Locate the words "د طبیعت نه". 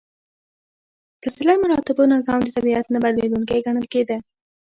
2.43-2.99